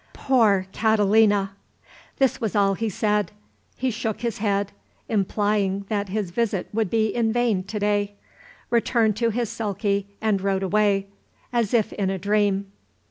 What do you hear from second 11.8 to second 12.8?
in a dream.